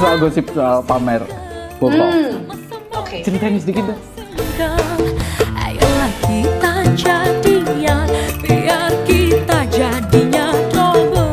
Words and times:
soal 0.00 0.16
gosip 0.16 0.48
soal 0.56 0.80
pamer 0.80 1.20
foto. 1.76 2.00
Hmm. 2.00 2.48
Oke. 2.96 3.20
Ceritain 3.20 3.60
sedikit 3.60 3.92
deh. 3.92 3.98
Ayolah 5.60 6.12
kita 6.24 6.72
jadian 6.96 8.08
Biar 8.40 8.92
kita 9.04 9.68
jadinya 9.68 10.56
double 10.72 11.28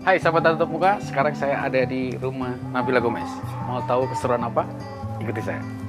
Hai 0.00 0.16
sahabat 0.16 0.40
tatap 0.40 0.72
muka, 0.72 0.96
sekarang 1.04 1.36
saya 1.36 1.60
ada 1.60 1.84
di 1.84 2.16
rumah 2.16 2.56
Nabila 2.72 2.96
Gomez. 3.04 3.28
Mau 3.68 3.84
tahu 3.84 4.08
keseruan 4.08 4.40
apa? 4.40 4.64
Ikuti 5.20 5.44
saya. 5.44 5.87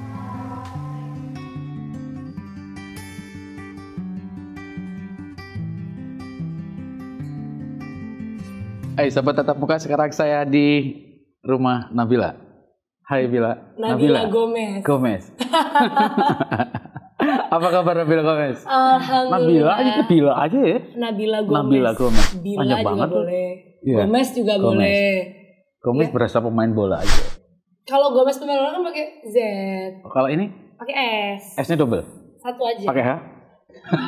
Hai 9.00 9.08
sahabat 9.08 9.32
tatap 9.32 9.56
muka, 9.56 9.80
sekarang 9.80 10.12
saya 10.12 10.44
di 10.44 10.92
rumah 11.40 11.88
Nabila. 11.88 12.36
Hai 13.00 13.32
Bila. 13.32 13.56
Nabila 13.80 14.28
Gomez. 14.28 14.84
Gomez. 14.84 15.24
apa 17.56 17.66
kabar 17.72 18.04
Nabila 18.04 18.20
Gomez? 18.20 18.60
Alhamdulillah. 18.60 19.40
Nabila 19.40 19.72
aja 19.72 19.90
ke 19.96 20.04
Bila 20.04 20.32
aja 20.36 20.60
ya. 20.60 20.78
Nabila 21.00 21.38
Gomez. 21.40 21.56
Nabila 21.64 21.90
Gomez. 21.96 22.26
Bila 22.44 22.58
Panjang 22.60 22.76
juga 22.76 22.88
banget 22.92 23.08
boleh. 23.08 23.48
Iya. 23.80 23.96
Gomez 24.04 24.28
juga 24.36 24.54
Gomez. 24.60 24.68
boleh. 24.68 25.08
Gomez 25.80 26.04
Ya. 26.04 26.12
berasa 26.12 26.36
pemain 26.44 26.72
bola 26.76 26.96
aja. 27.00 27.22
Kalau 27.88 28.12
Gomez 28.12 28.36
pemain 28.36 28.60
bola 28.60 28.70
kan 28.76 28.82
pakai 28.84 29.04
Z, 29.24 29.36
Kalau 30.04 30.28
ini 30.28 30.44
pakai 30.76 30.94
S. 31.40 31.56
S-nya 31.56 31.80
double. 31.80 32.04
Satu 32.36 32.68
aja. 32.68 32.84
Pakai 32.84 33.04
H? 33.08 33.12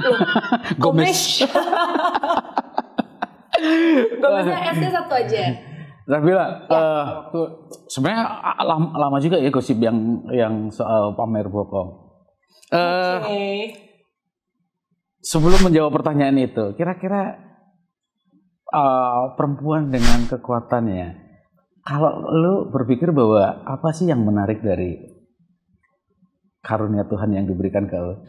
Loh, 0.05 0.21
Gomez. 0.85 1.41
Gomeznya 4.19 4.61
S-nya 4.75 4.91
satu 4.91 5.13
aja. 5.15 5.39
Nabila, 6.03 6.67
Ya. 6.67 6.83
eh, 6.83 7.05
tuh, 7.31 7.71
sebenarnya 7.87 8.27
lama, 8.59 8.91
lama 8.99 9.17
juga 9.23 9.39
ya 9.39 9.55
gosip 9.55 9.79
yang 9.79 10.27
yang 10.35 10.67
soal 10.67 11.15
pamer 11.15 11.47
bokong. 11.47 11.95
Eh, 12.75 13.17
Oke. 13.23 13.47
sebelum 15.23 15.63
menjawab 15.63 15.95
pertanyaan 15.95 16.43
itu, 16.43 16.75
kira-kira 16.75 17.39
eh, 18.67 19.25
perempuan 19.39 19.95
dengan 19.95 20.27
kekuatannya, 20.27 21.09
kalau 21.87 22.19
lu 22.35 22.55
berpikir 22.75 23.15
bahwa 23.15 23.63
apa 23.63 23.95
sih 23.95 24.11
yang 24.11 24.27
menarik 24.27 24.59
dari 24.59 24.99
karunia 26.63 27.07
Tuhan 27.07 27.31
yang 27.31 27.47
diberikan 27.47 27.87
ke 27.87 27.95
lu? 27.95 28.27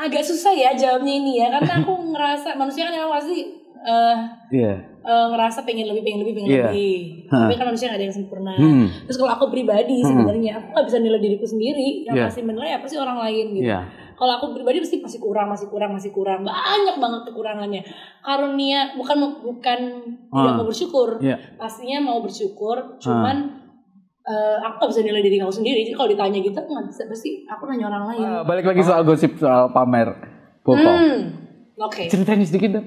Agak 0.00 0.24
susah 0.24 0.56
ya 0.56 0.72
jawabnya 0.72 1.12
ini 1.12 1.44
ya, 1.44 1.52
karena 1.52 1.84
aku 1.84 1.92
ngerasa 2.16 2.56
manusia 2.56 2.88
kan 2.88 2.96
emang 2.96 3.20
pasti 3.20 3.44
eh, 3.80 4.16
Iya. 4.52 4.72
eh, 5.00 5.26
ngerasa 5.32 5.64
pengen 5.64 5.88
lebih, 5.88 6.04
pengen 6.04 6.20
lebih, 6.20 6.34
pengen 6.36 6.50
Iya. 6.52 6.64
lebih. 6.68 6.96
Hah. 7.28 7.48
Tapi 7.48 7.54
kan 7.56 7.66
manusia 7.66 7.88
gak 7.88 7.96
ada 7.96 8.06
yang 8.06 8.16
sempurna. 8.16 8.52
Hmm. 8.52 8.86
Terus 9.04 9.16
kalau 9.16 9.32
aku 9.32 9.44
pribadi 9.48 9.96
Hmm. 9.98 10.08
sebenarnya 10.12 10.50
aku 10.56 10.66
gak 10.70 10.86
bisa 10.86 10.98
nilai 10.98 11.16
diriku 11.16 11.44
sendiri. 11.44 12.04
Yang 12.04 12.14
Iya. 12.14 12.24
pasti 12.28 12.40
menilai 12.42 12.70
apa 12.76 12.84
sih 12.84 12.98
orang 12.98 13.18
lain 13.18 13.46
gitu. 13.56 13.64
Iya. 13.66 13.80
Kalau 14.14 14.32
aku 14.36 14.52
pribadi 14.52 14.84
pasti 14.84 15.00
masih 15.00 15.16
kurang, 15.16 15.48
masih 15.48 15.66
kurang, 15.66 15.90
masih 15.90 16.12
kurang. 16.12 16.44
Banyak 16.44 16.96
banget 16.96 17.20
kekurangannya. 17.24 17.80
Karunia 18.20 18.92
bukan 18.92 19.16
bukan 19.40 19.78
tidak 20.28 20.52
Ah. 20.52 20.56
mau 20.56 20.68
bersyukur. 20.68 21.16
Iya. 21.18 21.40
Pastinya 21.56 21.98
mau 22.02 22.20
bersyukur. 22.20 23.00
Cuman 23.00 23.56
eh, 24.20 24.56
aku 24.60 24.76
gak 24.78 24.90
bisa 24.92 25.02
nilai 25.02 25.24
diri 25.24 25.40
aku 25.40 25.50
sendiri. 25.50 25.80
Jadi 25.80 25.96
kalau 25.96 26.06
ditanya 26.06 26.38
gitu 26.38 26.52
aku 26.54 26.70
gak 26.70 26.86
bisa. 26.86 27.02
Pasti 27.08 27.48
aku 27.48 27.64
nanya 27.64 27.88
orang 27.88 28.04
lain. 28.06 28.20
Eh, 28.22 28.42
balik 28.44 28.68
lagi 28.68 28.84
soal 28.84 29.02
gosip 29.02 29.34
soal 29.34 29.72
pamer 29.72 30.12
bokong. 30.60 30.84
Hmm. 30.84 31.20
Oke. 31.80 32.06
Ceritain 32.06 32.44
sedikit 32.44 32.76
dong. 32.76 32.86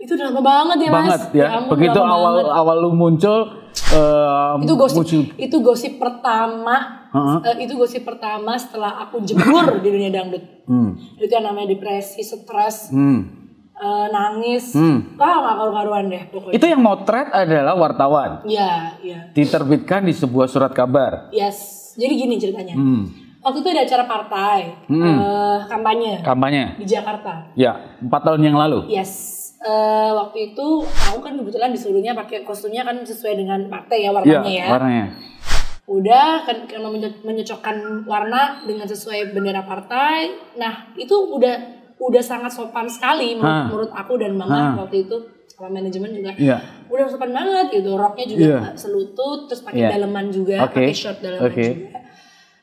Itu 0.00 0.16
udah 0.16 0.26
lama 0.28 0.40
banget 0.40 0.78
ya 0.80 0.90
mas. 0.90 0.98
banget 0.98 1.22
ya. 1.34 1.46
ampun, 1.54 1.76
Begitu 1.76 2.00
awal 2.00 2.32
banget. 2.34 2.56
awal 2.56 2.76
lu 2.78 2.90
muncul 2.90 3.38
eh, 3.70 4.52
itu 4.58 4.74
gosip 4.74 4.96
muncul. 4.98 5.22
itu 5.36 5.56
gosip 5.60 5.92
pertama 5.96 6.76
Heeh. 7.10 7.38
eh, 7.44 7.56
itu 7.60 7.74
gosip 7.74 8.02
pertama 8.02 8.54
setelah 8.54 8.98
aku 8.98 9.20
jebur 9.20 9.78
di 9.78 9.88
dunia 9.88 10.10
dangdut 10.10 10.42
Hmm. 10.64 10.94
itu 11.14 11.26
yang 11.28 11.44
namanya 11.44 11.70
depresi 11.70 12.20
stres 12.20 12.88
Hmm. 12.88 13.28
eh, 13.72 14.06
nangis 14.08 14.72
Hmm. 14.72 15.14
wah 15.14 15.36
nggak 15.36 15.54
karu-karuan 15.56 16.04
deh 16.06 16.22
pokoknya 16.28 16.54
Itu 16.54 16.64
yang 16.64 16.80
motret 16.80 17.28
adalah 17.28 17.74
wartawan. 17.74 18.30
ya 18.44 18.94
ya 18.98 19.30
Diterbitkan 19.30 20.02
di 20.02 20.12
sebuah 20.12 20.46
surat 20.46 20.70
kabar. 20.70 21.28
yes 21.30 21.76
jadi 21.92 22.14
gini 22.16 22.34
ceritanya 22.36 22.72
Hmm. 22.72 23.04
waktu 23.38 23.58
itu 23.58 23.68
ada 23.68 23.82
acara 23.82 24.04
partai 24.04 24.60
Hmm. 24.86 25.02
eh, 25.14 25.58
kampanye 25.66 26.12
Kampanye. 26.20 26.64
di 26.74 26.86
Jakarta 26.86 27.52
Ya, 27.52 27.98
empat 27.98 28.20
tahun 28.24 28.42
yang 28.42 28.56
lalu. 28.56 28.86
yes 28.88 29.39
Eh, 29.60 30.10
waktu 30.10 30.38
itu 30.50 30.66
aku 31.04 31.20
kan 31.20 31.36
kebetulan 31.36 31.68
disuruhnya 31.68 32.16
pakai 32.16 32.40
kostumnya 32.40 32.80
kan 32.80 32.96
sesuai 32.98 33.36
dengan 33.36 33.68
partai 33.68 34.00
ya 34.00 34.08
Ya, 34.08 34.10
warnanya 34.10 34.48
ya 34.48 34.66
warnanya. 34.72 35.06
udah 35.84 36.48
kan 36.48 36.64
karena 36.64 36.88
menyocokkan 37.20 37.76
warna 38.02 38.64
dengan 38.64 38.88
sesuai 38.88 39.36
bendera 39.36 39.60
partai 39.60 40.32
nah 40.56 40.88
itu 40.94 41.12
udah 41.12 41.52
udah 42.00 42.22
sangat 42.24 42.48
sopan 42.48 42.88
sekali 42.88 43.36
menurut, 43.36 43.92
aku 43.92 44.16
dan 44.16 44.32
mama 44.32 44.80
waktu 44.80 45.04
itu 45.04 45.16
sama 45.46 45.76
manajemen 45.76 46.08
juga 46.10 46.32
Iya. 46.32 46.56
udah 46.88 47.04
sopan 47.04 47.28
banget 47.28 47.66
gitu 47.74 47.92
roknya 47.92 48.24
juga 48.24 48.44
nggak 48.64 48.76
selutut 48.76 49.44
terus 49.44 49.60
pakai 49.60 49.76
Iya. 49.78 49.88
daleman 49.92 50.26
juga 50.32 50.56
Oke. 50.64 50.88
pakai 50.88 50.96
short 50.96 51.18
daleman 51.20 51.44
Oke. 51.44 51.64
juga 51.68 52.00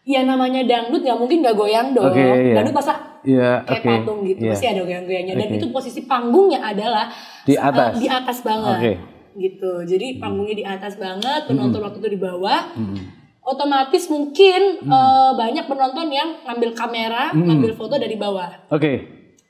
ya 0.07 0.23
namanya 0.23 0.63
dangdut 0.63 1.03
nggak 1.03 1.19
mungkin 1.19 1.43
nggak 1.43 1.51
goyang 1.53 1.91
dong 1.91 2.07
Oke, 2.07 2.23
iya. 2.23 2.55
dangdut 2.55 2.71
masa 2.73 2.93
Iya, 3.21 3.59
kayak 3.61 3.81
oke. 3.81 3.89
patung 3.91 4.19
gitu 4.23 4.39
Iya. 4.39 4.51
pasti 4.55 4.65
ada 4.65 4.81
goyang-goyangnya 4.81 5.35
dan 5.35 5.47
Oke. 5.49 5.57
itu 5.57 5.67
posisi 5.67 5.99
panggungnya 6.01 6.63
adalah 6.63 7.11
Di 7.43 7.53
eh, 7.53 7.59
atas. 7.59 7.91
di 7.93 8.07
atas 8.07 8.37
banget 8.39 8.77
Oke. 8.77 8.91
gitu 9.35 9.71
jadi 9.83 10.07
panggungnya 10.15 10.55
di 10.55 10.65
atas 10.65 10.95
banget 10.95 11.41
penonton 11.43 11.83
waktu 11.83 11.99
itu 11.99 12.09
di 12.09 12.19
bawah 12.19 12.71
Hmm. 12.71 12.95
otomatis 13.43 14.07
mungkin 14.07 14.61
eh, 14.79 15.31
banyak 15.33 15.65
penonton 15.65 16.07
yang 16.07 16.39
ngambil 16.41 16.71
kamera 16.71 17.29
Hmm. 17.29 17.43
ngambil 17.43 17.75
foto 17.75 17.95
dari 17.95 18.15
bawah 18.15 18.47
Oke. 18.69 18.93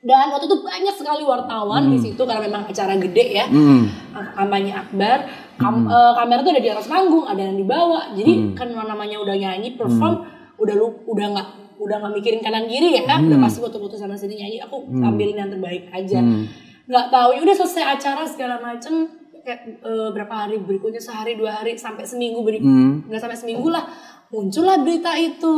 dan 0.00 0.26
waktu 0.28 0.46
itu 0.46 0.58
banyak 0.58 0.94
sekali 0.94 1.22
wartawan 1.22 1.82
di 1.88 1.98
situ 2.00 2.18
karena 2.20 2.42
memang 2.44 2.62
acara 2.64 2.94
gede 2.96 3.26
ya 3.32 3.46
Hmm. 3.46 3.86
kampanye 4.34 4.72
akbar 4.72 5.22
Kam- 5.54 5.86
eh, 5.86 6.12
kamera 6.14 6.38
tuh 6.40 6.50
ada 6.50 6.62
di 6.62 6.70
atas 6.72 6.86
panggung 6.86 7.22
ada 7.22 7.38
yang 7.40 7.54
di 7.54 7.62
bawah 7.64 8.10
jadi 8.12 8.32
kan 8.54 8.70
namanya 8.70 9.18
udah 9.18 9.34
nyanyi 9.34 9.74
perform 9.74 10.34
udah 10.58 10.74
lu 10.74 10.86
udah 11.06 11.26
nggak 11.30 11.48
udah 11.78 11.96
nggak 11.96 12.12
mikirin 12.12 12.40
kanan 12.40 12.66
kiri 12.66 12.90
ya 12.92 13.06
udah 13.06 13.38
pasti 13.38 13.58
foto-foto 13.58 13.94
sama 13.94 14.12
sini 14.12 14.34
nyanyi 14.36 14.58
aku 14.58 14.82
ambilin 14.90 15.36
yang 15.36 15.48
terbaik 15.48 15.86
aja 15.88 16.18
Hmm. 16.18 16.44
nggak 16.84 17.06
tahu 17.08 17.28
ya 17.32 17.40
udah 17.40 17.56
selesai 17.56 17.84
acara 17.94 18.22
segala 18.24 18.58
macem 18.58 19.06
kayak 19.38 19.80
eh, 19.80 20.08
berapa 20.10 20.34
hari 20.34 20.58
berikutnya 20.58 20.98
sehari 20.98 21.34
dua 21.34 21.56
hari 21.56 21.72
sampai 21.72 22.02
seminggu 22.02 22.42
beri 22.42 22.58
Hmm. 22.58 23.06
nggak 23.06 23.20
sampai 23.20 23.38
seminggu 23.38 23.68
lah 23.68 23.86
muncullah 24.28 24.76
berita 24.78 25.14
itu 25.14 25.54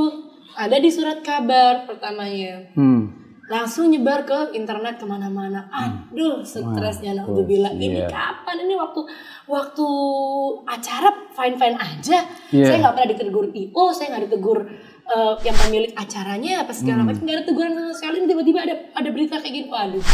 ada 0.52 0.76
di 0.76 0.90
surat 0.90 1.18
kabar 1.20 1.86
pertamanya 1.86 2.68
Hmm. 2.76 3.16
langsung 3.46 3.90
nyebar 3.90 4.22
ke 4.22 4.54
internet 4.54 4.94
ke 4.94 5.06
mana-mana 5.06 5.66
aduh 5.66 6.38
stresnya 6.40 7.16
naudzubillah 7.16 7.74
ini 7.74 7.98
iya. 7.98 8.06
kapan 8.06 8.62
ini 8.62 8.78
waktu 8.78 9.02
waktu 9.46 9.86
acara 10.64 11.10
fine 11.30 11.56
fine 11.56 11.74
aja 11.74 12.18
Iya. 12.50 12.64
saya 12.64 12.76
nggak 12.78 12.94
pernah 12.94 13.10
ditegur 13.10 13.46
io 13.50 13.84
saya 13.90 14.06
nggak 14.14 14.24
ditegur 14.30 14.58
eh, 15.10 15.34
yang 15.42 15.56
pemilik 15.58 15.92
acaranya 15.92 16.62
apa 16.62 16.72
segala 16.72 17.00
Hmm. 17.00 17.08
macam 17.08 17.22
nggak 17.22 17.36
ada 17.36 17.44
teguran 17.44 17.72
sama 17.72 17.92
sekali 17.92 18.16
tiba-tiba 18.24 18.58
ada 18.60 18.74
ada 18.92 19.08
berita 19.08 19.34
kayak 19.36 19.52
gini 19.52 19.68
waduh 19.68 20.04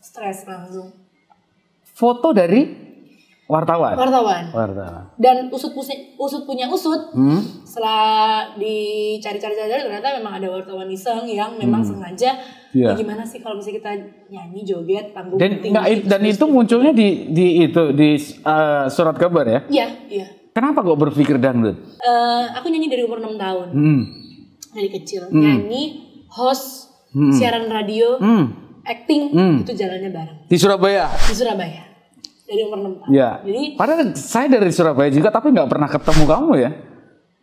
stres 0.00 0.44
langsung 0.44 0.94
Foto 1.84 2.30
dari 2.30 2.82
wartawan. 3.44 3.92
wartawan 3.94 4.44
Wartawan. 4.50 5.02
dan 5.14 5.46
usut 5.48 5.70
punya 5.70 5.94
usut 6.16 6.42
punya 6.42 6.66
usut 6.66 7.12
Hmm. 7.12 7.38
setelah 7.62 8.48
dicari-cari 8.54 9.52
cari 9.52 9.82
ternyata 9.84 10.16
memang 10.16 10.32
ada 10.34 10.48
wartawan 10.50 10.88
iseng 10.88 11.22
yang 11.24 11.54
memang 11.54 11.84
sengaja 11.84 12.34
Iya. 12.72 12.90
"Ya 12.90 12.96
gimana 12.96 13.22
sih 13.22 13.38
kalau 13.38 13.54
misalnya 13.54 13.78
kita 13.78 13.92
nyanyi 14.28 14.64
joget 14.64 15.12
panggung 15.12 15.36
Dan 15.36 15.60
tinggi, 15.60 15.70
nggak, 15.70 15.86
dan 16.04 16.20
terus- 16.20 16.34
itu 16.34 16.44
munculnya 16.48 16.90
di 16.90 17.08
di 17.28 17.46
itu 17.64 17.82
di 17.92 18.08
eh, 18.18 18.84
surat 18.88 19.14
kabar 19.14 19.44
ya. 19.44 19.60
iya 19.68 19.86
iya 20.08 20.26
Kenapa 20.50 20.80
kok 20.80 20.94
berpikir 20.96 21.34
dangdut? 21.36 21.74
Eh, 21.98 22.44
aku 22.52 22.66
nyanyi 22.68 22.86
dari 22.88 23.02
umur 23.02 23.18
6 23.18 23.34
tahun 23.36 23.68
Hmm. 23.70 24.02
Dari 24.74 24.90
kecil 24.90 25.30
nyanyi 25.30 25.82
host 26.28 26.90
siaran 27.30 27.66
radio 27.66 28.18
Hmm. 28.18 28.44
acting 28.82 29.30
Hmm. 29.30 29.54
itu 29.60 29.72
jalannya 29.72 30.10
bareng 30.10 30.38
Di 30.44 30.56
Surabaya. 30.56 31.06
di 31.08 31.32
Surabaya 31.32 31.82
dari 32.44 32.60
umur 32.62 32.76
6 32.76 33.00
tahun 33.00 33.08
Ya. 33.08 33.30
jadi 33.40 33.62
Padahal 33.74 34.00
saya 34.12 34.46
dari 34.48 34.68
Surabaya 34.68 35.08
juga 35.08 35.30
tapi 35.30 35.48
nggak 35.48 35.66
pernah 35.66 35.86
ketemu 35.86 36.24
kamu 36.24 36.52
ya. 36.56 36.70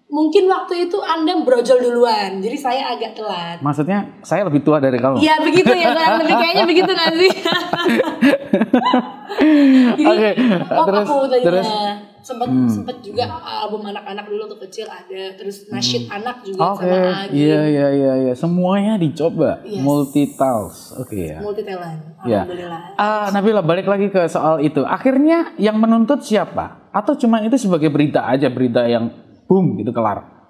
mungkin 0.07 0.43
waktu 0.45 0.73
itu 0.85 0.99
anda 0.99 1.39
brojol 1.39 1.79
duluan 1.79 2.37
jadi 2.37 2.57
saya 2.57 2.83
agak 2.91 3.15
telat 3.15 3.57
Maksudnya 3.59 4.19
saya 4.21 4.43
lebih 4.43 4.59
tua 4.59 4.77
dari 4.77 4.99
kamu. 4.99 5.15
Iya 5.17 5.39
begitu 5.39 5.71
ya 5.71 5.87
kurang 5.89 6.19
lebih 6.19 6.35
kayaknya 6.35 6.65
begitu 6.67 6.91
nanti. 6.91 7.27
Jadi 9.91 10.03
Oke, 10.03 10.29
oh, 10.69 10.85
terus- 10.85 11.07
aku 11.07 11.15
tadinya 11.25 11.47
terus? 11.47 11.67
Sempet 12.21 12.47
Hmm. 12.47 12.69
sempet 12.69 13.01
juga 13.01 13.25
album 13.41 13.81
anak-anak 13.83 14.29
dulu 14.29 14.45
tuh 14.47 14.59
kecil 14.61 14.85
ada, 14.85 15.33
terus 15.33 15.65
nasyid 15.67 16.05
anak 16.05 16.45
juga 16.45 16.77
Oke, 16.77 16.85
sama 16.85 17.25
Agi. 17.25 17.33
iya 17.33 17.61
iya 17.65 17.87
iya 17.89 18.13
iya, 18.21 18.33
semuanya 18.33 18.93
dicoba, 18.95 19.65
Yes. 19.65 19.81
multitask. 19.81 21.01
Oke 21.01 21.33
ya. 21.33 21.41
Multi 21.41 21.61
talent. 21.61 22.01
Ya. 22.21 22.45
Alhamdulillah. 22.45 22.81
Ah, 22.95 23.27
Nabila 23.33 23.61
balik 23.61 23.85
lagi 23.85 24.07
ke 24.07 24.25
soal 24.27 24.61
itu. 24.61 24.81
Akhirnya 24.81 25.57
yang 25.57 25.77
menuntut 25.77 26.21
siapa? 26.21 26.89
Atau 26.89 27.17
cuma 27.17 27.41
itu 27.41 27.57
sebagai 27.57 27.89
berita 27.89 28.21
aja, 28.23 28.45
berita 28.47 28.85
yang 28.85 29.09
boom 29.45 29.81
gitu 29.81 29.89
kelar? 29.89 30.40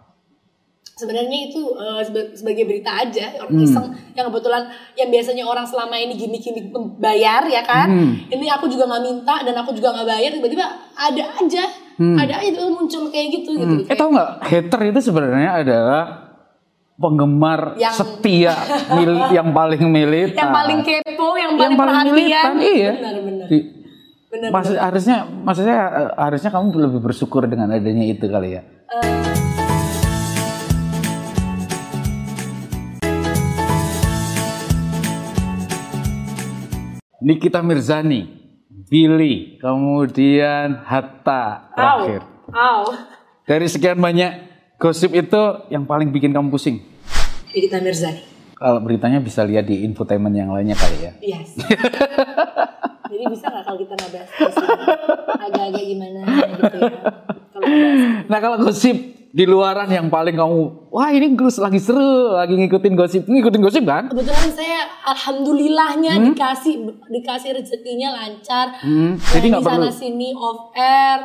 Sebenarnya 0.92 1.50
itu 1.50 1.62
seba- 2.04 2.30
sebagai 2.32 2.62
berita 2.64 2.94
aja, 2.96 3.34
orang 3.36 3.50
Hmm. 3.52 3.66
iseng 3.66 3.86
yang 4.12 4.26
kebetulan 4.28 4.70
yang 4.94 5.10
biasanya 5.10 5.44
orang 5.44 5.64
selama 5.64 5.96
ini 5.96 6.14
gimmick-gimmick 6.14 6.70
bayar 6.96 7.42
ya 7.48 7.62
kan. 7.62 7.90
Hmm. 7.90 8.14
Ini 8.28 8.46
aku 8.52 8.66
juga 8.66 8.86
nggak 8.86 9.04
minta 9.04 9.42
dan 9.42 9.56
aku 9.56 9.72
juga 9.72 9.90
nggak 9.92 10.08
bayar, 10.08 10.30
tiba-tiba 10.32 10.62
ada 10.94 11.24
aja, 11.34 11.64
ada 11.98 12.34
aja 12.36 12.54
tuh 12.56 12.70
muncul 12.70 13.10
kayak 13.10 13.28
gitu 13.32 13.50
gitu. 13.56 13.76
Hmm. 13.80 13.90
Eh 13.90 13.96
tau 13.96 14.10
nggak, 14.10 14.30
hater 14.44 14.82
itu 14.86 15.00
sebenarnya 15.02 15.52
adalah 15.56 16.04
penggemar 16.94 17.74
Yang- 17.76 17.98
setia 17.98 18.54
mil- 18.94 19.32
yang 19.32 19.50
paling 19.50 19.82
militan. 19.84 20.38
Yang 20.38 20.54
paling 20.54 20.80
kepo, 20.84 21.28
yang 21.34 21.58
Yang 21.58 21.58
paling, 21.58 21.58
paling 21.58 21.78
perhatian. 21.80 22.14
militan, 22.14 22.54
iya. 22.62 22.92
Benar-benar. 22.94 23.48
Benar. 24.30 24.50
Maksud, 24.50 24.76
harusnya 24.78 25.18
maksudnya 25.26 25.78
eh, 25.90 26.12
harusnya 26.16 26.50
kamu 26.50 26.66
lebih 26.80 27.02
bersyukur 27.02 27.44
dengan 27.46 27.68
adanya 27.70 28.06
itu 28.06 28.24
kali 28.24 28.54
ya. 28.54 28.62
Nikita 37.22 37.62
Mirzani, 37.62 38.26
Billy, 38.90 39.62
kemudian 39.62 40.82
Hatta 40.82 41.70
terakhir. 41.78 42.26
au. 42.50 42.82
Dari 43.46 43.70
sekian 43.70 44.02
banyak 44.02 44.42
gosip 44.82 45.14
itu 45.14 45.42
yang 45.70 45.86
paling 45.86 46.10
bikin 46.10 46.34
kamu 46.34 46.50
pusing. 46.50 46.82
Nikita 47.54 47.78
Mirzani. 47.78 48.26
Kalau 48.58 48.82
beritanya 48.82 49.22
bisa 49.22 49.46
lihat 49.46 49.70
di 49.70 49.86
infotainment 49.86 50.34
yang 50.34 50.50
lainnya 50.50 50.74
kali 50.74 50.98
ya. 50.98 51.14
Yes. 51.22 51.62
Jadi 53.12 53.24
bisa 53.30 53.46
nggak 53.54 53.64
kalau 53.70 53.78
kita 53.78 53.94
nggak 53.94 54.12
bahas 54.18 54.56
agak-agak 55.46 55.84
gimana 55.86 56.20
gitu 56.26 56.78
ya? 56.82 57.02
Kalau 57.54 57.66
bahas 57.70 58.02
Nah 58.34 58.40
kalau 58.42 58.58
gosip 58.66 58.98
di 59.32 59.48
luaran 59.48 59.88
yang 59.88 60.12
paling 60.12 60.36
kamu, 60.36 60.92
wah 60.92 61.08
ini 61.08 61.32
gus 61.40 61.56
lagi 61.56 61.80
seru, 61.80 62.36
lagi 62.36 62.52
ngikutin 62.52 62.94
gosip, 63.00 63.24
ngikutin 63.32 63.62
gosip 63.64 63.84
kan? 63.88 64.12
kebetulan 64.12 64.52
saya 64.52 64.84
alhamdulillahnya 65.08 66.20
dikasih 66.20 66.84
dikasih 67.08 67.56
rezekinya 67.56 68.12
lancar. 68.12 68.76
Hmm, 68.84 69.16
jadi 69.32 69.46
nggak 69.56 69.64
di 69.64 69.68
sana 69.72 69.88
perlu. 69.88 69.96
sini 69.96 70.30
off 70.36 70.76
air 70.76 71.20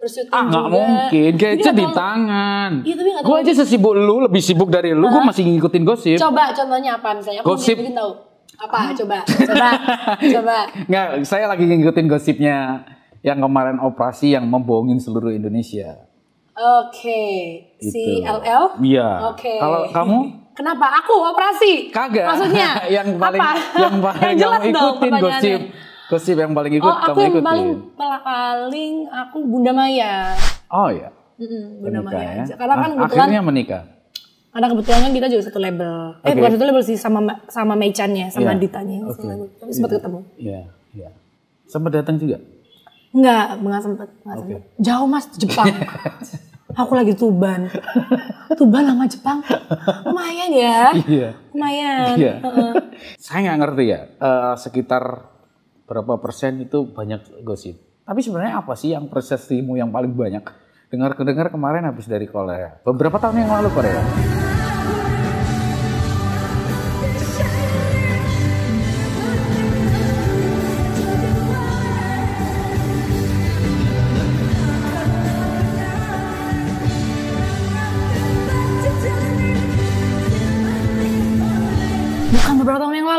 terus 0.00 0.12
syuting 0.20 0.32
Ah 0.32 0.42
nggak 0.48 0.64
juga. 0.64 0.72
mungkin, 0.76 1.30
gadget 1.36 1.74
di 1.76 1.86
tangan. 1.92 2.70
Iya, 2.80 2.94
tapi 2.96 3.08
nggak 3.12 3.24
Gue 3.24 3.36
aja 3.40 3.52
sesibuk 3.60 3.92
lu, 3.92 4.16
lebih 4.24 4.42
sibuk 4.44 4.68
dari 4.72 4.90
lu, 4.96 5.04
gue 5.04 5.22
masih 5.24 5.42
ngikutin 5.44 5.82
gosip. 5.84 6.16
Coba 6.16 6.52
contohnya 6.56 6.96
apa 6.96 7.08
misalnya? 7.12 7.40
Aku 7.44 7.56
Gosip. 7.56 7.76
tahu. 7.76 8.12
Apa? 8.54 8.94
Coba, 8.96 9.18
coba, 9.26 9.68
coba. 10.38 10.56
Nggak, 10.86 11.06
saya 11.28 11.44
lagi 11.50 11.64
ngikutin 11.68 12.06
gosipnya 12.08 12.86
yang 13.24 13.40
kemarin 13.40 13.80
operasi 13.80 14.32
yang 14.32 14.48
membohongin 14.48 14.96
seluruh 15.00 15.32
Indonesia. 15.32 16.13
Oke, 16.54 17.22
si 17.78 18.22
Itu. 18.22 18.30
LL. 18.30 18.64
Iya. 18.78 19.08
Oke. 19.28 19.58
Kalau 19.58 19.90
kamu? 19.90 20.18
Kenapa 20.58 20.86
aku 20.96 21.14
operasi? 21.26 21.90
Kagak. 21.90 22.30
Maksudnya? 22.30 22.68
yang 22.96 23.18
paling 23.18 23.42
apa? 23.42 23.58
yang 23.74 23.96
paling 24.06 24.36
jelas 24.38 24.60
kamu 24.60 24.70
dong 24.70 24.94
ikutin 24.94 25.10
pertanyaannya. 25.10 25.40
gosip. 25.42 25.60
Gosip 26.04 26.36
yang 26.36 26.52
paling 26.52 26.72
ikut 26.74 26.86
Oh, 26.86 26.94
aku 26.94 27.06
kamu 27.08 27.18
yang 27.18 27.32
ikutin. 27.32 27.42
paling 27.42 27.68
paling 28.22 28.92
aku 29.08 29.38
Bunda 29.42 29.72
Maya. 29.72 30.14
Oh 30.68 30.88
ya. 30.88 31.10
Mm-mm, 31.34 31.64
Bunda 31.80 31.98
Menikah 31.98 32.14
Maya 32.14 32.30
ya. 32.40 32.54
Karena 32.54 32.74
kan 32.76 32.86
Ah, 32.86 32.94
kebetulan 32.94 33.26
akhirnya 33.26 33.42
menikah. 33.42 33.82
karena 34.46 34.66
kebetulan 34.70 35.00
kan 35.00 35.12
kita 35.12 35.26
juga 35.26 35.42
satu 35.42 35.58
label. 35.58 35.94
Eh 36.14 36.22
Oke. 36.22 36.36
bukan 36.38 36.50
satu 36.54 36.64
label 36.64 36.82
sih 36.84 36.94
sama 36.94 37.20
sama 37.44 37.74
Meichan-nya, 37.74 38.30
sama 38.30 38.54
Iya. 38.54 38.62
Ditanya. 38.62 38.98
Tapi 39.10 39.70
sempat 39.74 39.90
ketemu. 39.92 40.18
Iya, 40.36 40.60
iya. 40.94 41.10
Sempat 41.66 41.90
datang 41.92 42.14
juga. 42.14 42.38
Enggak, 43.14 43.46
enggak 43.62 43.82
sempet, 43.86 44.08
enggak 44.26 44.36
sempet. 44.42 44.60
Jauh 44.82 45.06
mas, 45.06 45.24
Jepang. 45.38 45.70
aku 46.80 46.92
lagi 46.98 47.14
Tuban. 47.14 47.70
Tuban 48.58 48.82
sama 48.82 49.06
Jepang. 49.06 49.38
Lumayan 50.02 50.50
ya. 50.50 50.80
Iya. 51.06 51.28
Lumayan. 51.54 52.14
Iya. 52.18 52.34
Heeh. 52.42 52.72
Saya 53.16 53.38
nggak 53.46 53.58
ngerti 53.62 53.84
ya. 53.86 54.00
eh, 54.18 54.54
sekitar 54.58 55.02
berapa 55.86 56.18
persen 56.18 56.58
itu 56.66 56.82
banyak 56.90 57.44
gosip. 57.46 57.78
Tapi 58.04 58.20
sebenarnya 58.20 58.60
apa 58.60 58.74
sih 58.76 58.92
yang 58.92 59.08
persestimu 59.08 59.78
yang 59.78 59.88
paling 59.94 60.12
banyak? 60.12 60.44
Dengar 60.92 61.16
kedengar 61.16 61.48
kemarin 61.48 61.88
habis 61.88 62.10
dari 62.10 62.28
Korea. 62.28 62.82
Beberapa 62.84 63.16
tahun 63.16 63.46
yang 63.46 63.50
lalu 63.50 63.68
Korea. 63.72 64.02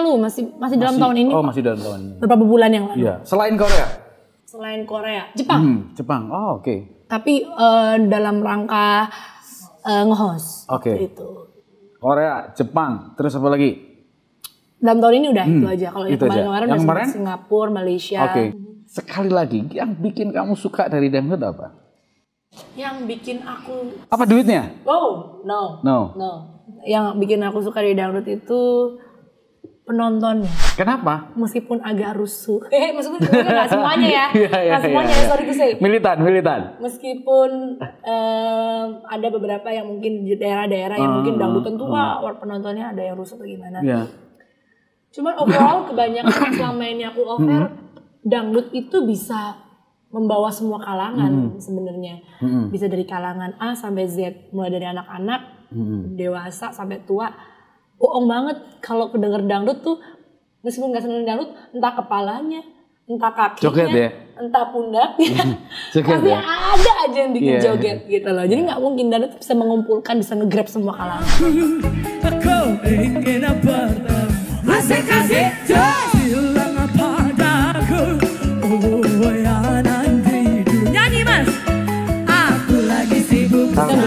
Lalu, 0.06 0.22
masih 0.22 0.44
masih 0.56 0.78
dalam 0.78 0.94
Masih- 0.94 1.04
tahun 1.04 1.16
ini. 1.18 1.31
Oh 1.34 1.42
masih 1.42 1.62
dalam 1.62 1.80
tahun 1.81 2.00
ini. 2.00 2.13
Beberapa 2.22 2.46
bulan 2.46 2.69
yang 2.69 2.86
lalu. 2.88 3.02
Iya. 3.02 3.13
Selain 3.25 3.56
Korea. 3.56 3.88
Selain 4.46 4.81
Korea, 4.86 5.24
Jepang. 5.34 5.62
Hmm, 5.62 5.80
Jepang. 5.94 6.24
Oh 6.30 6.62
oke. 6.62 6.75
Tapi 7.06 7.34
eh, 7.44 7.96
dalam 8.06 8.40
rangka 8.40 9.10
eh, 9.81 10.04
nge-host. 10.06 10.69
Oke. 10.69 10.94
waktu 10.94 11.10
Itu. 11.10 11.28
Korea, 11.98 12.54
Jepang, 12.54 13.18
terus 13.18 13.34
apa 13.34 13.50
lagi? 13.50 13.81
Dalam 14.78 15.02
tahun 15.02 15.16
ini 15.18 15.28
udah 15.34 15.46
itu 15.50 15.66
aja. 15.66 15.88
Kalau 15.90 16.06
yang 16.06 16.13
Hmm, 16.13 16.22
itu 16.22 16.25
kemarin-kemarin 16.30 16.68
Yang 16.69 16.81
kemarin? 16.86 17.07
Singapura, 17.10 17.69
Malaysia. 17.74 18.19
Oke. 18.24 18.44
Sekali 18.86 19.31
lagi, 19.34 19.60
yang 19.74 19.98
bikin 19.98 20.30
kamu 20.30 20.54
suka 20.54 20.86
dari 20.86 21.10
dangdut 21.10 21.42
apa? 21.42 21.74
Yang 22.78 22.96
bikin 23.06 23.38
aku 23.42 24.06
Apa 24.07 24.24
duitnya? 24.24 24.69
Oh, 24.86 25.42
no. 25.42 25.81
No. 25.81 26.13
No. 26.13 26.31
Yang 26.86 27.18
bikin 27.18 27.42
aku 27.42 27.60
suka 27.60 27.81
di 27.81 27.92
dangdut 27.92 28.24
itu 28.24 28.62
penontonnya. 29.85 30.49
Kenapa? 30.73 31.30
Meskipun 31.37 31.77
agak 31.85 32.18
rusuh. 32.18 32.59
Eh, 32.73 32.92
maksudnya 32.92 33.21
nggak 33.21 33.69
semuanya 33.69 34.07
ya. 34.09 34.25
Iya, 34.42 34.49
iya, 34.49 34.71
Nggak 34.73 34.83
semuanya 34.89 35.13
iya, 35.13 35.15
ya, 35.15 35.23
iya. 35.23 35.30
sorry 35.30 35.44
to 35.45 35.54
say. 35.54 35.69
Militan, 35.77 36.18
militan. 36.25 36.61
Meskipun 36.81 37.49
em, 38.01 38.87
ada 39.06 39.27
beberapa 39.30 39.69
yang 39.69 39.85
mungkin 39.87 40.25
di 40.25 40.33
daerah-daerah 40.35 40.97
yang 40.97 41.13
mungkin 41.21 41.37
dangdutan 41.37 41.77
tuh 41.77 41.87
wah 41.87 42.19
penontonnya 42.35 42.92
ada 42.92 43.01
yang 43.06 43.15
rusuh 43.15 43.37
atau 43.37 43.47
gimana. 43.47 43.80
Iya. 43.85 44.09
Cuman 45.15 45.33
overall 45.39 45.87
kebanyakan 45.87 46.49
selama 46.51 46.83
ini 46.92 47.04
aku 47.07 47.21
offer 47.23 47.71
dangdut 48.25 48.73
itu 48.75 49.06
bisa 49.06 49.63
membawa 50.11 50.49
semua 50.51 50.81
kalangan 50.81 51.56
sebenarnya. 51.61 52.19
Bisa 52.73 52.89
dari 52.92 53.06
kalangan 53.07 53.56
A 53.61 53.71
sampai 53.77 54.09
Z, 54.09 54.51
mulai 54.51 54.75
dari 54.75 54.87
anak-anak, 54.89 55.71
dewasa 56.15 56.73
sampai 56.75 57.04
tua. 57.07 57.55
Bohong 57.95 58.25
banget 58.25 58.57
kalau 58.80 59.07
kedenger 59.07 59.42
dangdut 59.44 59.80
tuh 59.80 59.97
meskipun 60.61 60.92
nggak 60.92 61.04
seneng 61.04 61.23
dangdut, 61.23 61.49
entah 61.71 61.94
kepalanya, 61.94 62.61
entah 63.06 63.31
kakinya, 63.31 63.64
Joget 63.64 63.87
ya? 63.87 64.09
entah 64.35 64.66
pundaknya, 64.68 65.44
Joget 65.94 66.18
pasti 66.19 66.30
ya? 66.30 66.40
ada 66.42 66.92
aja 67.06 67.18
yang 67.18 67.31
bikin 67.31 67.54
Iya. 67.56 67.61
joget 67.64 67.97
gitu 68.06 68.30
loh. 68.30 68.44
Jadi 68.44 68.61
nggak 68.66 68.81
mungkin 68.81 69.06
dangdut 69.07 69.31
bisa 69.37 69.54
mengumpulkan, 69.54 70.16
bisa 70.19 70.33
nge-grab 70.33 70.68
semua 70.68 70.94
kalangan. 70.94 71.23
Kau 72.45 72.68
ingin 72.83 73.42
apa 73.42 73.78
Asik 74.66 75.06
asik 75.07 75.49
Bilang 75.66 76.05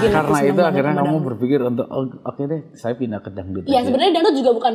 bikin 0.00 0.12
karena 0.12 0.38
itu 0.45 0.61
akhirnya 0.62 0.95
kamu 0.99 1.17
berpikir 1.25 1.59
untuk 1.61 1.87
oh, 1.87 2.05
oke 2.23 2.43
deh, 2.43 2.61
saya 2.73 2.95
pindah 2.95 3.19
ke 3.19 3.28
dangdut. 3.28 3.64
Aja. 3.64 3.83
sebenarnya 3.83 4.12
dangdut 4.14 4.37
juga 4.37 4.50
bukan 4.52 4.75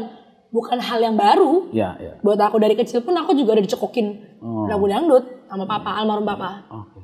bukan 0.49 0.77
hal 0.77 0.99
yang 0.99 1.15
baru. 1.15 1.71
Ya, 1.71 1.97
ya. 1.97 2.13
Buat 2.19 2.39
aku 2.39 2.57
dari 2.57 2.73
kecil 2.73 3.01
pun 3.01 3.13
aku 3.13 3.33
juga 3.33 3.53
udah 3.53 3.63
dicekokin 3.63 4.07
Oh. 4.37 4.67
lagu 4.67 4.85
dangdut 4.85 5.23
sama 5.45 5.63
papa 5.63 5.95
almarhum 5.95 6.21
papa 6.23 6.67
Oke. 6.69 6.99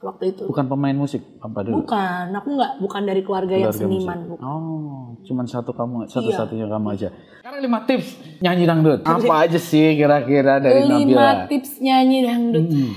waktu 0.00 0.24
itu. 0.30 0.46
Bukan 0.46 0.64
pemain 0.66 0.94
musik 0.94 1.20
apa 1.38 1.60
dulu? 1.60 1.82
Bukan, 1.82 2.24
aku 2.30 2.48
nggak 2.50 2.72
bukan 2.78 3.02
dari 3.02 3.20
keluarga, 3.20 3.52
yang 3.52 3.68
Keluarga 3.68 3.82
seniman. 3.82 4.18
musik. 4.18 4.30
bukan. 4.30 4.44
Oh, 4.46 5.02
cuman 5.22 5.44
satu 5.44 5.70
kamu, 5.70 5.96
Iya. 6.00 6.08
satu-satunya 6.08 6.66
kamu 6.66 6.86
aja. 6.90 7.08
Sekarang 7.36 7.60
lima 7.60 7.78
tips 7.82 8.08
nyanyi 8.40 8.64
dangdut. 8.64 9.00
Apa 9.02 9.34
aja 9.42 9.58
sih 9.58 9.86
kira-kira 9.94 10.56
dari 10.58 10.80
Lima 10.82 10.96
Nabila? 10.96 11.28
tips 11.46 11.70
nyanyi 11.78 12.18
dangdut. 12.22 12.64
Hmm. 12.64 12.92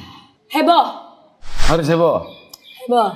Heboh, 0.48 0.86
Harus 1.66 1.84
heboh. 1.86 2.24
heboh. 2.82 3.10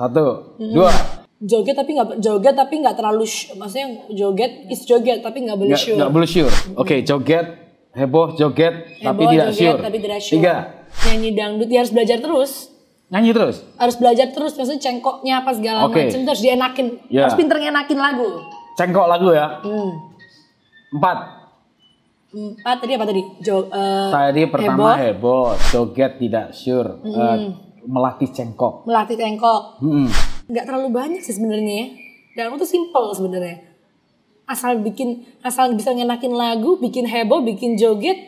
Satu, 0.00 0.56
Hmm. 0.56 0.72
dua. 0.72 0.90
Joget 1.38 1.72
tapi 1.74 1.92
nggak 1.92 2.20
joget 2.20 2.52
tapi 2.52 2.74
nggak 2.80 2.94
terlalu 2.94 3.24
sh- 3.24 3.52
maksudnya 3.54 3.88
joget 4.10 4.68
is 4.68 4.80
joget 4.82 5.20
tapi 5.20 5.40
nggak 5.40 5.56
boleh 5.56 5.72
sure. 5.74 5.96
nggak 5.96 6.08
boleh 6.10 6.24
sure. 6.26 6.52
Oke, 6.74 7.00
joget, 7.00 7.46
heboh, 7.92 8.32
joget, 8.34 8.96
tapi 8.98 9.04
Heboh, 9.20 9.30
tidak 9.30 9.48
joget, 9.50 9.60
sure. 9.66 9.80
tapi 9.80 9.96
tidak 9.98 10.20
sure. 10.20 10.34
Tiga. 10.36 10.54
Nyanyi 11.02 11.30
dangdut 11.32 11.68
ya 11.68 11.78
harus 11.80 11.92
belajar 11.92 12.18
terus. 12.18 12.52
Nyanyi 13.08 13.30
terus. 13.32 13.56
Harus 13.74 13.96
belajar 13.96 14.26
terus, 14.30 14.52
maksudnya 14.54 14.80
cengkoknya 14.80 15.34
apa 15.40 15.50
segala 15.50 15.78
Oke. 15.84 16.00
macam 16.06 16.20
terus 16.22 16.40
dienakin. 16.40 16.86
Ya. 17.08 17.24
Harus 17.24 17.36
pinter 17.36 17.56
ngenakin 17.56 17.98
lagu. 17.98 18.28
Cengkok 18.74 19.06
lagu 19.06 19.28
ya. 19.30 19.46
Hmm. 19.60 19.90
Empat. 20.92 21.18
Empat 22.30 22.76
tadi 22.78 22.92
apa 22.94 23.04
tadi? 23.04 23.22
Jo, 23.40 23.66
eh, 23.66 24.08
Tadi 24.08 24.42
pertama 24.46 24.94
heboh, 24.94 25.50
heboh, 25.50 25.72
joget 25.72 26.12
tidak 26.16 26.52
sure, 26.52 27.00
eh, 27.02 27.36
melatih 27.90 28.30
cengkok. 28.30 28.86
melatih 28.86 29.16
cengkok. 29.16 29.82
Nggak 30.46 30.64
terlalu 30.64 30.88
banyak 30.90 31.20
sih 31.20 31.34
sebenarnya 31.34 31.74
ya. 31.74 31.86
Dan 32.30 32.42
aku 32.48 32.62
tuh 32.62 32.70
simple 32.70 33.10
sebenarnya. 33.10 33.66
Asal 34.46 34.78
bikin, 34.78 35.26
asal 35.40 35.74
bisa 35.74 35.90
ngenakin 35.90 36.30
lagu, 36.30 36.78
bikin 36.78 37.04
heboh, 37.04 37.42
bikin 37.42 37.74
joget, 37.74 38.18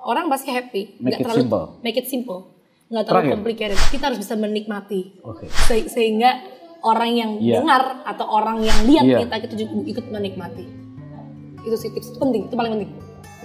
orang 0.00 0.26
pasti 0.26 0.50
happy. 0.50 0.94
Make 0.96 1.00
Nggak 1.00 1.10
it 1.12 1.24
terlalu, 1.24 1.40
simple. 1.40 1.64
Make 1.80 1.96
it 1.96 2.06
simple. 2.06 2.40
Nggak 2.86 3.04
terlalu 3.04 3.22
Terakhir. 3.22 3.34
complicated. 3.34 3.78
Kita 3.90 4.04
harus 4.04 4.18
bisa 4.18 4.34
menikmati. 4.34 5.00
Oke. 5.22 5.50
Se- 5.66 5.86
sehingga 5.88 6.38
orang 6.82 7.10
yang 7.12 7.30
Iya. 7.38 7.58
dengar 7.58 7.82
atau 8.04 8.26
orang 8.28 8.62
yang 8.62 8.78
lihat 8.84 9.04
Iya. 9.04 9.18
kita 9.22 9.34
kita 9.42 9.54
juga 9.56 9.70
ikut 9.84 10.06
menikmati. 10.08 10.64
Itu 11.62 11.74
sih 11.74 11.90
tips 11.90 12.14
penting, 12.14 12.46
itu 12.46 12.54
paling 12.54 12.78
penting. 12.78 12.90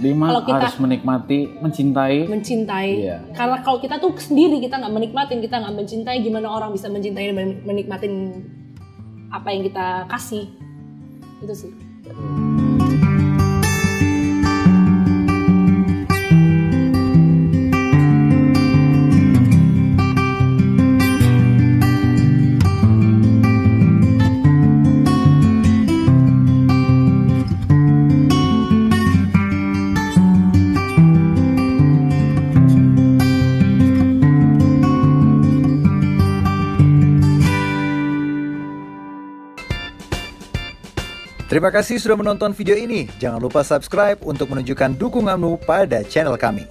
Lima 0.02 0.34
Kalau 0.34 0.42
kita- 0.44 0.58
harus 0.66 0.76
menikmati, 0.82 1.40
mencintai. 1.62 2.26
Mencintai. 2.26 2.90
Iya. 3.06 3.18
Karena 3.38 3.62
kalau 3.62 3.78
kita 3.78 4.02
tuh 4.02 4.18
sendiri 4.18 4.58
kita 4.58 4.82
nggak 4.82 4.94
menikmatin, 4.98 5.38
kita 5.40 5.62
nggak 5.62 5.76
mencintai, 5.78 6.18
gimana 6.26 6.50
orang 6.50 6.74
bisa 6.74 6.90
mencintai 6.90 7.30
dan 7.30 7.36
men- 7.38 7.62
menikmatin 7.62 8.42
apa 9.30 9.48
yang 9.54 9.62
kita 9.62 10.10
kasih? 10.10 10.50
Itu 11.46 11.54
sih. 11.54 11.72
Terima 41.52 41.68
kasih 41.68 42.00
sudah 42.00 42.16
menonton 42.16 42.56
video 42.56 42.80
ini. 42.80 43.12
Jangan 43.20 43.44
lupa 43.44 43.60
subscribe 43.60 44.24
untuk 44.24 44.56
menunjukkan 44.56 44.96
dukunganmu 44.96 45.60
pada 45.68 46.00
channel 46.00 46.40
kami. 46.40 46.64